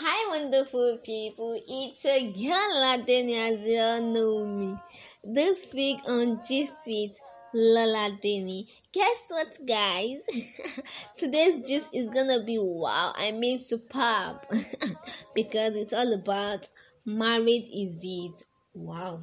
Hi, 0.00 0.28
wonderful 0.28 1.00
people. 1.02 1.60
It's 1.66 2.04
a 2.06 2.32
girl 2.32 2.70
Ladeni 2.82 3.34
as 3.34 3.58
you 3.66 4.12
know 4.12 4.46
me. 4.46 4.72
This 5.24 5.74
week 5.74 5.98
on 6.06 6.40
Gist 6.46 6.86
with 6.86 7.18
Lola 7.52 8.16
Demi. 8.22 8.68
Guess 8.92 9.24
what, 9.26 9.58
guys? 9.66 10.18
Today's 11.18 11.68
gist 11.68 11.88
is 11.92 12.10
gonna 12.10 12.44
be 12.44 12.60
wow. 12.60 13.12
I 13.16 13.32
mean, 13.32 13.58
superb 13.58 14.46
because 15.34 15.74
it's 15.74 15.92
all 15.92 16.14
about 16.14 16.68
marriage. 17.04 17.66
Is 17.66 17.98
it 18.04 18.44
wow? 18.74 19.18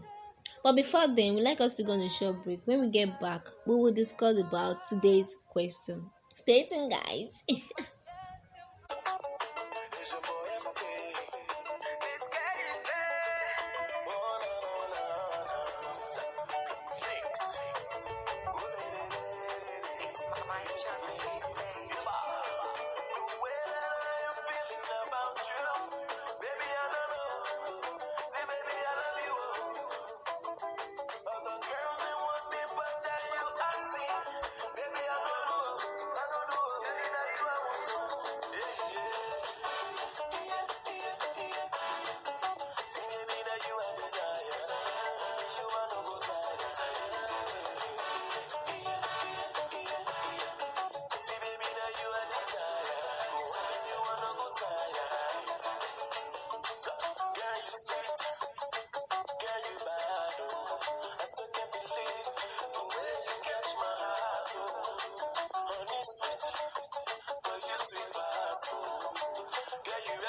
But 0.61 0.75
before 0.75 1.07
then, 1.07 1.35
we 1.35 1.41
like 1.41 1.61
us 1.61 1.75
to 1.75 1.83
go 1.83 1.93
on 1.93 2.01
a 2.01 2.09
short 2.09 2.43
break. 2.43 2.59
When 2.65 2.81
we 2.81 2.89
get 2.89 3.17
back, 3.21 3.47
we 3.65 3.75
will 3.75 3.93
discuss 3.93 4.37
about 4.37 4.83
today's 4.89 5.37
question. 5.47 6.09
Stay 6.33 6.67
tuned, 6.67 6.91
guys. 6.91 7.61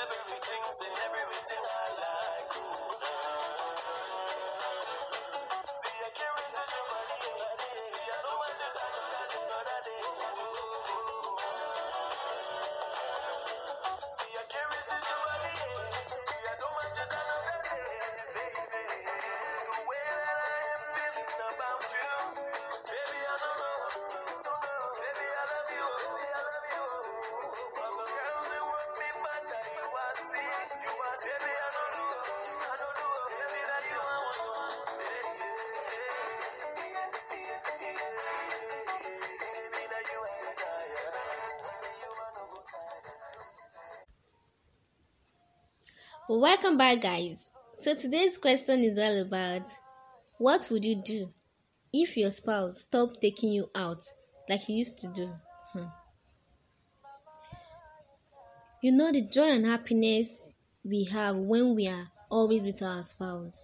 living 0.07 0.43
things 0.47 0.71
in 0.87 0.93
every 1.03 1.26
Welcome 46.29 46.77
back, 46.77 47.03
guys. 47.03 47.39
So 47.83 47.95
today's 47.95 48.37
question 48.37 48.81
is 48.83 48.99
all 48.99 49.23
about 49.23 49.63
what 50.39 50.69
would 50.73 50.85
you 50.85 51.01
do 51.01 51.29
if 51.93 52.17
your 52.17 52.33
spouse 52.33 52.81
stopped 52.81 53.21
taking 53.21 53.53
you 53.53 53.71
out 53.77 54.03
like 54.49 54.63
he 54.63 54.73
used 54.73 54.99
to 54.99 55.07
do? 55.15 55.33
Hmm. 55.73 55.85
You 58.83 58.91
know 58.91 59.13
the 59.13 59.21
joy 59.21 59.51
and 59.53 59.65
happiness 59.65 60.53
we 60.85 61.05
have 61.05 61.37
when 61.37 61.77
we 61.77 61.87
are 61.87 62.11
always 62.29 62.65
with 62.65 62.83
our 62.83 63.05
spouse. 63.05 63.63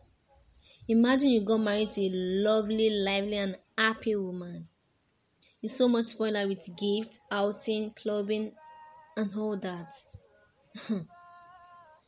Imagine 0.87 1.31
you 1.31 1.41
got 1.44 1.59
married 1.59 1.91
to 1.91 2.00
a 2.00 2.11
lovely, 2.12 2.91
lively, 2.91 3.39
and 3.39 3.59
happy 3.77 4.15
woman. 4.15 4.69
You 5.62 5.69
so 5.69 5.89
much 5.89 6.05
spoil 6.05 6.37
her 6.37 6.47
with 6.47 6.65
gifts, 6.77 7.19
outing, 7.29 7.91
clubbing, 7.97 8.53
and 9.17 9.34
all 9.34 9.56
that. 9.59 9.93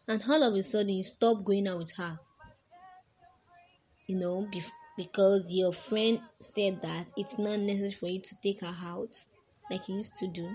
And 0.07 0.23
all 0.29 0.43
of 0.43 0.55
a 0.55 0.63
sudden 0.63 0.91
you 0.91 1.03
stop 1.03 1.45
going 1.45 1.67
out 1.67 1.79
with 1.79 1.97
her. 1.97 2.19
You 4.07 4.17
know 4.17 4.47
because 4.97 5.47
your 5.51 5.73
friend 5.73 6.21
said 6.41 6.81
that 6.83 7.07
it's 7.17 7.39
not 7.39 7.59
necessary 7.59 7.93
for 7.93 8.07
you 8.07 8.21
to 8.21 8.37
take 8.43 8.61
her 8.61 8.77
out 8.85 9.17
like 9.71 9.89
you 9.89 9.97
used 9.97 10.17
to 10.17 10.29
do. 10.29 10.49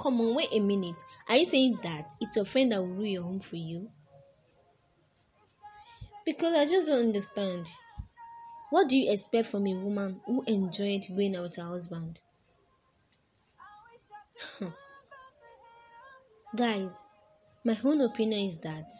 Come 0.00 0.20
on 0.20 0.34
wait 0.36 0.48
a 0.52 0.60
minute. 0.60 0.94
Are 1.28 1.36
you 1.36 1.44
saying 1.44 1.80
that 1.82 2.14
it's 2.20 2.36
your 2.36 2.44
friend 2.44 2.70
that 2.70 2.80
will 2.80 2.94
ruin 2.94 3.06
your 3.06 3.24
home 3.24 3.40
for 3.40 3.56
you? 3.56 3.90
Because 6.24 6.54
i 6.54 6.64
just 6.70 6.86
don't 6.86 7.06
understand. 7.06 7.66
What 8.70 8.88
do 8.88 8.96
you 8.96 9.12
expect 9.12 9.48
from 9.48 9.66
a 9.66 9.74
woman 9.74 10.20
who 10.26 10.44
enjoyed 10.46 11.04
going 11.08 11.34
out 11.34 11.42
with 11.44 11.56
her 11.56 11.64
husband? 11.64 12.20
Guys 16.56 16.90
my 17.68 17.78
own 17.84 18.00
opinion 18.00 18.48
is 18.48 18.56
that 18.60 18.90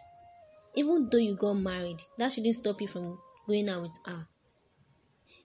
even 0.77 1.09
though 1.11 1.17
you 1.17 1.35
got 1.35 1.55
married, 1.55 1.97
that 2.19 2.31
shouldn't 2.31 2.55
stop 2.55 2.79
you 2.83 2.87
from 2.87 3.19
going 3.47 3.67
out 3.67 3.81
with 3.81 3.99
her. 4.05 4.27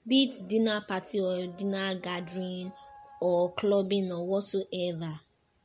Be 0.05 0.25
it 0.25 0.49
dinner 0.49 0.83
party 0.85 1.21
or 1.21 1.47
dinner 1.55 1.97
gathering 2.01 2.73
or 3.21 3.53
clubbing 3.53 4.11
or 4.11 4.27
whatsoever. 4.27 5.21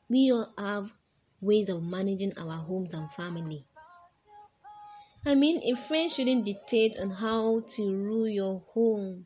We 0.07 0.31
all 0.31 0.53
have 0.57 0.93
ways 1.41 1.67
of 1.67 1.83
managing 1.83 2.31
our 2.37 2.59
homes 2.63 2.93
and 2.93 3.11
family. 3.11 3.65
I 5.25 5.35
mean, 5.35 5.61
a 5.61 5.75
friend 5.75 6.09
shouldn't 6.09 6.45
dictate 6.45 6.97
on 6.97 7.09
how 7.09 7.65
to 7.75 7.93
rule 7.93 8.29
your 8.29 8.63
home. 8.73 9.25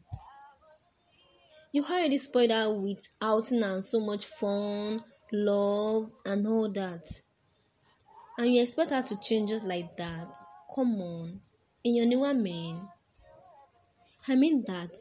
You 1.72 1.84
already 1.84 2.18
spoiled 2.18 2.50
out 2.50 2.82
with 2.82 3.08
outing 3.22 3.62
and 3.62 3.86
so 3.86 4.00
much 4.00 4.26
fun, 4.26 5.04
love, 5.32 6.10
and 6.26 6.48
all 6.48 6.72
that 6.72 7.06
and 8.38 8.54
you 8.54 8.62
expect 8.62 8.92
her 8.92 9.02
to 9.02 9.20
change 9.20 9.50
just 9.50 9.64
like 9.64 9.96
that? 9.98 10.28
Come 10.76 11.02
on. 11.02 11.42
In 11.84 11.96
your 11.96 12.06
newer 12.06 12.34
man. 12.34 12.88
I 14.28 14.36
mean 14.36 14.64
that. 14.68 14.92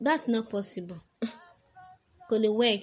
That's 0.00 0.28
not 0.28 0.50
possible. 0.50 1.00
Gonna 2.28 2.52
work. 2.52 2.80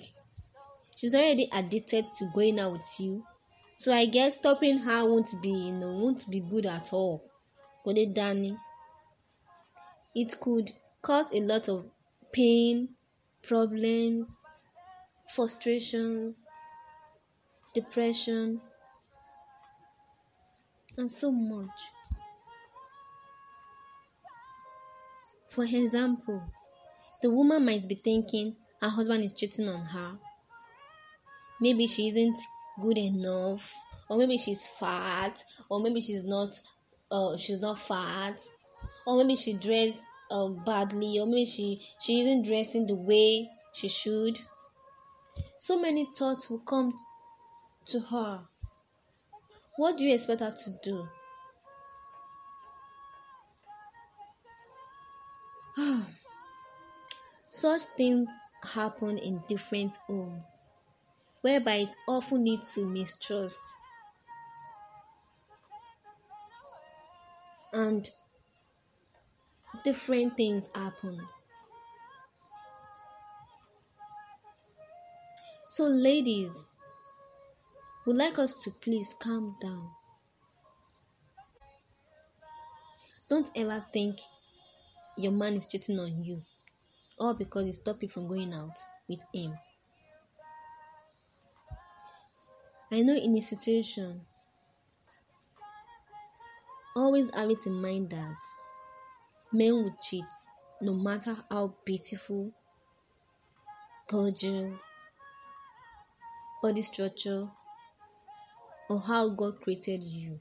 She's 0.96 1.14
already 1.14 1.50
addicted 1.52 2.06
to 2.18 2.32
going 2.34 2.60
out 2.60 2.74
with 2.74 3.00
you. 3.00 3.24
So 3.78 3.92
i 3.92 4.08
guess 4.08 4.34
stopping 4.36 4.80
her 4.80 5.08
won't 5.08 5.40
be 5.42 5.50
you 5.50 5.74
know 5.74 5.94
won't 5.98 6.28
be 6.30 6.40
good 6.40 6.66
at 6.66 6.92
all. 6.94 7.24
Gonna 7.86 8.08
danny 8.08 8.58
it 10.18 10.40
could 10.40 10.72
cause 11.04 11.28
a 11.32 11.40
lot 11.40 11.70
of 11.70 11.86
pain 12.34 12.90
problems 13.44 14.26
frustrations 15.36 16.42
depression 17.76 18.60
and 20.98 21.12
so 21.12 21.32
much. 21.32 21.90
For 25.50 25.64
example, 25.64 26.42
the 27.22 27.30
woman 27.32 27.66
might 27.66 27.88
be 27.88 27.96
thinking 27.96 28.56
her 28.82 28.90
husband 28.90 29.24
is 29.24 29.34
cheating 29.34 29.68
on 29.68 29.82
her. 29.82 30.20
Maybe 31.60 31.88
she 31.88 32.10
isn't 32.10 32.40
good 32.80 32.98
enough, 32.98 33.84
or 34.10 34.18
maybe 34.18 34.38
she's 34.38 34.68
fat, 34.68 35.44
or 35.70 35.80
maybe 35.80 36.02
she's 36.02 36.24
not 36.24 36.50
uh 37.10 37.38
she's 37.38 37.60
not 37.60 37.80
fat, 37.80 38.40
or 39.06 39.18
maybe 39.18 39.36
she 39.36 39.58
dressed 39.58 40.04
uh, 40.30 40.50
badly, 40.50 41.20
or 41.20 41.26
maybe 41.26 41.46
she 41.46 41.88
she 42.00 42.22
isn't 42.22 42.44
dressing 42.44 42.86
the 42.86 42.96
way 42.96 43.50
she 43.74 43.88
should. 43.88 44.38
So 45.60 45.80
many 45.80 46.06
thoughts 46.06 46.50
will 46.50 46.60
come 46.60 46.94
to 47.88 48.00
her 48.00 48.48
what 49.78 49.98
do 49.98 50.04
you 50.06 50.14
expect 50.16 50.42
her 50.42 50.52
to 50.52 50.80
do? 50.84 51.08
Such 57.48 57.84
things 57.96 58.28
happen 58.64 59.20
in 59.20 59.44
different 59.48 59.96
homes, 60.08 60.46
whereby 61.42 61.76
it 61.76 61.96
often 62.08 62.44
leads 62.44 62.74
to 62.74 62.86
mistrust 62.86 63.60
and 67.72 68.10
different 69.84 70.36
things 70.36 70.66
happen. 70.74 71.22
So, 75.68 75.84
ladies, 75.84 76.50
would 78.08 78.16
like 78.16 78.40
us 78.40 78.64
to 78.64 78.72
please 78.72 79.14
calm 79.20 79.54
down. 79.62 79.90
Don't 83.30 83.52
ever 83.54 83.86
think 83.92 84.18
your 85.18 85.34
man 85.34 85.56
is 85.56 85.66
cheating 85.66 86.00
on 86.00 86.24
you 86.24 86.42
all 87.20 87.34
because 87.34 87.66
he 87.66 87.74
stopped 87.74 88.02
you 88.02 88.08
from 88.08 88.30
going 88.30 88.54
out 88.54 88.78
with 89.10 89.20
him. 89.34 89.54
I 92.90 93.02
know 93.02 93.14
in 93.14 93.36
a 93.36 93.42
situation, 93.42 94.22
always 96.96 97.30
have 97.36 97.50
it 97.50 97.66
in 97.66 97.74
mind 97.74 98.12
that 98.12 98.38
men 99.52 99.74
will 99.74 99.96
cheat 100.02 100.24
no 100.82 100.94
matter 100.94 101.36
how 101.52 101.76
beautiful, 101.84 102.54
gorgeous, 104.08 104.80
body 106.64 106.82
structure, 106.82 107.50
or 108.90 109.00
how 109.00 109.30
God 109.30 109.62
created 109.62 110.04
you. 110.04 110.40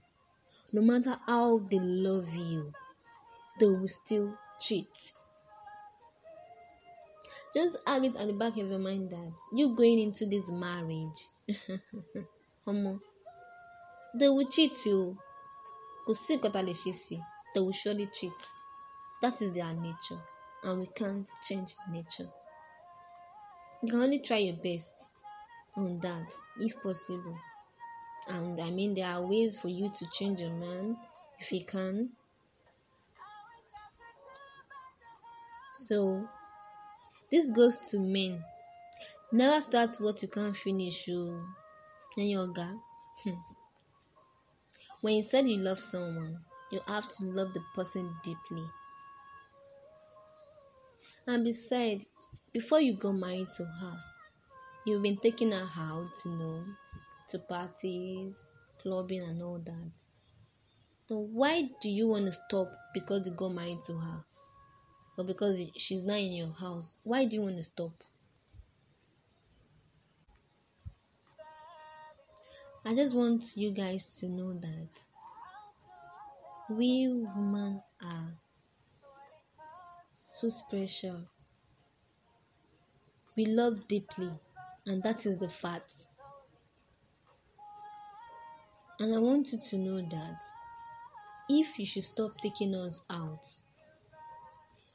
No 0.73 0.83
matter 0.83 1.19
how 1.27 1.59
they 1.59 1.79
love 1.79 2.33
you, 2.35 2.73
they 3.59 3.67
will 3.67 3.89
still 3.89 4.37
cheat. 4.61 5.13
Just 7.55 7.79
have 7.87 8.05
it 8.05 8.17
at 8.17 8.27
the 8.27 8.35
back 8.35 8.53
of 8.59 8.69
your 8.69 8.79
mind 8.79 9.11
that 9.11 9.33
you 9.53 9.75
going 9.75 9.99
into 9.99 10.27
this 10.27 10.49
marriage. 10.51 11.27
They 14.19 14.29
will 14.29 14.49
cheat 14.49 14.73
you. 14.87 15.17
They 16.07 17.61
will 17.61 17.73
surely 17.73 18.09
cheat. 18.13 18.33
That 19.23 19.41
is 19.43 19.53
their 19.53 19.73
nature, 19.73 20.21
and 20.63 20.81
we 20.81 20.87
can't 20.87 21.27
change 21.47 21.75
nature. 21.91 22.29
You 23.83 23.91
can 23.91 24.01
only 24.01 24.21
try 24.21 24.39
your 24.39 24.57
best 24.57 24.91
on 25.77 25.99
that 26.01 26.27
if 26.59 26.83
possible. 26.83 27.37
And 28.29 28.61
I 28.61 28.71
mean, 28.71 28.95
there 28.95 29.07
are 29.07 29.25
ways 29.27 29.59
for 29.59 29.69
you 29.69 29.91
to 29.99 30.07
change 30.13 30.41
your 30.41 30.51
man 30.51 30.97
if 31.39 31.53
you 31.53 31.65
can. 31.65 32.11
So, 35.85 36.27
this 37.31 37.51
goes 37.51 37.79
to 37.91 37.99
men. 37.99 38.43
Never 39.33 39.61
start 39.61 40.01
what 40.01 40.23
you 40.23 40.29
can't 40.29 40.57
finish, 40.57 41.07
you 41.07 41.45
and 42.17 42.31
your 42.31 42.49
guy. 42.49 42.75
Hmm. 43.25 43.31
when 45.01 45.15
you 45.15 45.23
said 45.23 45.49
you 45.49 45.57
love 45.59 45.81
someone, 45.81 46.39
you 46.71 46.81
have 46.87 47.09
to 47.09 47.25
love 47.25 47.55
the 47.55 47.63
person 47.75 48.15
deeply. 48.23 48.67
And 51.27 51.45
besides, 51.45 52.07
before 52.53 52.81
you 52.81 52.95
go 52.97 53.13
married 53.13 53.49
to 53.57 53.65
her, 53.65 53.99
you've 54.85 55.03
been 55.03 55.19
taking 55.19 55.53
her 55.53 55.69
out, 55.77 56.11
you 56.25 56.33
know, 56.33 56.65
to 57.31 57.39
parties, 57.39 58.35
clubbing, 58.83 59.23
and 59.23 59.43
all 59.43 59.59
that. 59.59 59.91
So 61.09 61.19
why 61.19 61.71
do 61.81 61.89
you 61.89 62.09
want 62.09 62.27
to 62.27 62.33
stop 62.33 62.69
because 62.93 63.27
you 63.27 63.33
got 63.33 63.53
married 63.53 63.79
to 63.87 63.93
her? 63.95 64.25
Or 65.19 65.25
because 65.25 65.59
she's 65.77 66.05
not 66.05 66.19
in 66.19 66.33
your 66.33 66.53
house? 66.53 66.95
Why 67.05 67.25
do 67.25 67.37
you 67.37 67.43
want 67.43 67.57
to 67.57 67.63
stop? 67.63 67.93
I 72.85 72.95
just 72.95 73.17
want 73.17 73.43
you 73.57 73.73
guys 73.73 74.17
to 74.21 74.29
know 74.29 74.53
that 74.53 74.89
we 76.71 77.09
women 77.09 77.83
are 78.03 78.33
so 80.29 80.49
special. 80.49 81.23
We 83.37 83.47
love 83.47 83.89
deeply, 83.89 84.31
and 84.87 85.03
that 85.03 85.27
is 85.27 85.39
the 85.39 85.49
fact. 85.49 85.91
And 88.99 89.15
I 89.15 89.19
want 89.19 89.53
you 89.53 89.59
to 89.59 89.79
know 89.79 90.01
that 90.01 90.41
if 91.51 91.79
you 91.79 91.85
should 91.85 92.05
stop 92.05 92.33
taking 92.43 92.75
us 92.75 93.03
out, 93.11 93.47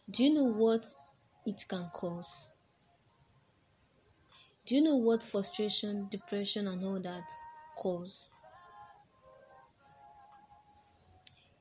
do 0.10 0.24
you 0.24 0.34
know 0.34 0.46
what 0.46 0.84
it 1.46 1.64
can 1.68 1.90
cause? 1.94 2.50
Do 4.66 4.76
you 4.76 4.82
know 4.82 4.96
what 4.96 5.24
frustration, 5.24 6.08
depression, 6.10 6.68
and 6.68 6.84
all 6.84 7.00
that 7.00 7.24
cause? 7.78 8.30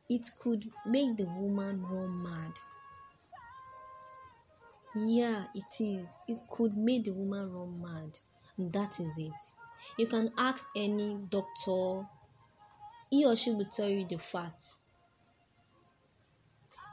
It 0.09 0.31
could 0.41 0.69
make 0.87 1.17
the 1.17 1.27
woman 1.27 1.83
run 1.83 2.23
mad. 2.23 2.53
Yeah, 4.95 5.45
it 5.55 5.83
is. 5.83 6.09
It 6.27 6.39
could 6.51 6.77
make 6.77 7.05
the 7.05 7.13
woman 7.13 7.53
run 7.53 7.81
mad. 7.81 8.19
And 8.57 8.73
that 8.73 8.99
is 8.99 9.11
it. 9.17 9.33
You 9.99 10.07
can 10.09 10.33
ask 10.37 10.65
any 10.75 11.19
doctor 11.31 12.09
he 13.11 13.27
or 13.27 13.35
she 13.37 13.51
will 13.51 13.67
tell 13.67 13.89
you 13.89 14.07
the 14.07 14.19
facts. 14.19 14.79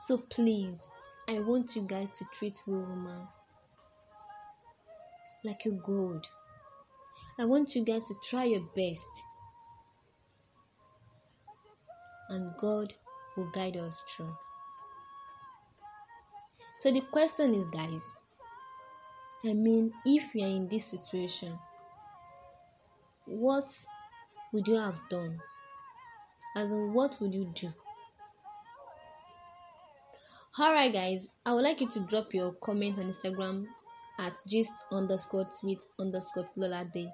So 0.08 0.18
please, 0.18 0.80
I 1.28 1.40
want 1.40 1.76
you 1.76 1.84
guys 1.84 2.10
to 2.12 2.26
treat 2.34 2.54
the 2.66 2.72
woman 2.72 3.28
like 5.44 5.66
a 5.66 5.72
god. 5.72 6.26
I 7.40 7.46
want 7.46 7.76
you 7.76 7.86
guys 7.86 8.08
to 8.08 8.16
try 8.24 8.46
your 8.46 8.66
best. 8.76 9.08
And 12.30 12.56
God 12.58 12.94
will 13.36 13.50
guide 13.52 13.78
us 13.78 14.02
through. 14.10 14.36
So 16.80 16.92
the 16.92 17.02
question 17.12 17.54
is, 17.54 17.68
guys, 17.70 18.04
I 19.46 19.54
mean, 19.54 19.94
if 20.06 20.34
you 20.36 20.44
are 20.44 20.50
in 20.50 20.68
this 20.68 20.86
situation, 20.86 21.58
what 23.26 23.68
would 24.52 24.68
you 24.68 24.76
have 24.76 25.00
done? 25.10 25.40
As 26.58 26.72
in, 26.72 26.92
what 26.92 27.22
would 27.22 27.36
you 27.36 27.46
do? 27.54 27.72
Alright, 30.60 30.92
guys, 30.92 31.28
I 31.46 31.54
would 31.54 31.62
like 31.64 31.82
you 31.82 31.88
to 31.90 32.00
drop 32.00 32.34
your 32.34 32.54
comment 32.54 32.98
on 32.98 33.14
Instagram 33.14 33.68
at 34.18 34.34
gist 34.48 34.72
underscore 34.92 35.48
tweet 35.60 35.78
underscore 36.00 36.48
Lola 36.56 36.84
Day. 36.92 37.14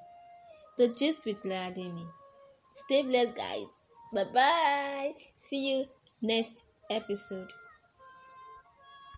The 0.77 0.87
gist 0.87 1.25
with 1.25 1.43
Lola 1.43 1.73
Demi. 1.75 2.05
Stay 2.85 3.03
blessed, 3.03 3.35
guys. 3.35 3.67
Bye 4.13 4.31
bye. 4.33 5.13
See 5.49 5.71
you 5.71 5.85
next 6.21 6.63
episode. 6.89 7.51